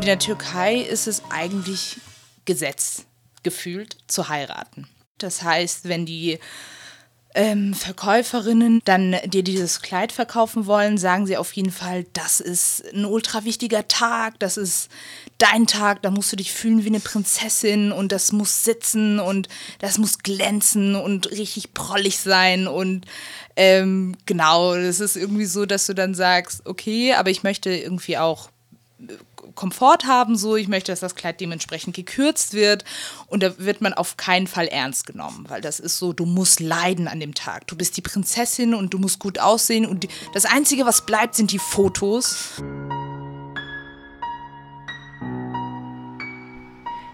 In 0.00 0.06
der 0.06 0.18
Türkei 0.18 0.76
ist 0.76 1.06
es 1.06 1.22
eigentlich 1.30 1.98
Gesetz, 2.44 3.04
gefühlt, 3.42 3.98
zu 4.06 4.28
heiraten. 4.28 4.88
Das 5.18 5.42
heißt, 5.42 5.88
wenn 5.88 6.06
die 6.06 6.38
ähm, 7.34 7.74
Verkäuferinnen 7.74 8.80
dann 8.84 9.16
dir 9.26 9.42
dieses 9.42 9.82
Kleid 9.82 10.12
verkaufen 10.12 10.66
wollen, 10.66 10.98
sagen 10.98 11.26
sie 11.26 11.36
auf 11.36 11.52
jeden 11.52 11.72
Fall, 11.72 12.06
das 12.12 12.40
ist 12.40 12.84
ein 12.94 13.04
ultra 13.04 13.44
wichtiger 13.44 13.88
Tag, 13.88 14.38
das 14.38 14.56
ist 14.56 14.88
dein 15.38 15.66
Tag, 15.66 16.02
da 16.02 16.10
musst 16.10 16.30
du 16.30 16.36
dich 16.36 16.52
fühlen 16.52 16.84
wie 16.84 16.88
eine 16.88 17.00
Prinzessin 17.00 17.90
und 17.90 18.12
das 18.12 18.30
muss 18.30 18.62
sitzen 18.62 19.18
und 19.18 19.48
das 19.80 19.98
muss 19.98 20.18
glänzen 20.18 20.94
und 20.94 21.30
richtig 21.32 21.74
prollig 21.74 22.20
sein 22.20 22.68
und 22.68 23.04
ähm, 23.56 24.16
genau, 24.26 24.76
das 24.76 25.00
ist 25.00 25.16
irgendwie 25.16 25.46
so, 25.46 25.66
dass 25.66 25.86
du 25.86 25.94
dann 25.94 26.14
sagst, 26.14 26.64
okay, 26.66 27.14
aber 27.14 27.30
ich 27.30 27.42
möchte 27.42 27.70
irgendwie 27.70 28.16
auch 28.16 28.48
Komfort 29.54 30.04
haben, 30.06 30.36
so 30.36 30.56
ich 30.56 30.68
möchte, 30.68 30.92
dass 30.92 31.00
das 31.00 31.14
Kleid 31.14 31.40
dementsprechend 31.40 31.94
gekürzt 31.94 32.54
wird 32.54 32.84
und 33.26 33.42
da 33.42 33.58
wird 33.58 33.80
man 33.80 33.92
auf 33.92 34.16
keinen 34.16 34.46
Fall 34.46 34.66
ernst 34.66 35.06
genommen, 35.06 35.46
weil 35.48 35.60
das 35.60 35.80
ist 35.80 35.98
so, 35.98 36.12
du 36.12 36.26
musst 36.26 36.60
leiden 36.60 37.08
an 37.08 37.20
dem 37.20 37.34
Tag. 37.34 37.66
Du 37.66 37.76
bist 37.76 37.96
die 37.96 38.02
Prinzessin 38.02 38.74
und 38.74 38.94
du 38.94 38.98
musst 38.98 39.18
gut 39.18 39.38
aussehen 39.38 39.86
und 39.86 40.04
die, 40.04 40.08
das 40.32 40.44
Einzige, 40.44 40.86
was 40.86 41.06
bleibt, 41.06 41.34
sind 41.34 41.52
die 41.52 41.58
Fotos. 41.58 42.62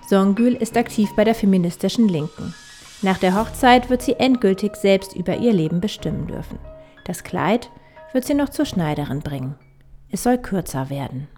Songül 0.08 0.54
ist 0.54 0.76
aktiv 0.76 1.10
bei 1.14 1.22
der 1.24 1.36
feministischen 1.36 2.08
Linken. 2.08 2.54
Nach 3.02 3.16
der 3.16 3.34
Hochzeit 3.34 3.88
wird 3.88 4.02
sie 4.02 4.14
endgültig 4.14 4.76
selbst 4.76 5.14
über 5.14 5.36
ihr 5.36 5.52
Leben 5.52 5.80
bestimmen 5.80 6.26
dürfen. 6.26 6.58
Das 7.04 7.24
Kleid 7.24 7.70
wird 8.12 8.24
sie 8.24 8.34
noch 8.34 8.48
zur 8.48 8.66
Schneiderin 8.66 9.20
bringen. 9.20 9.54
Es 10.10 10.24
soll 10.24 10.38
kürzer 10.38 10.90
werden. 10.90 11.28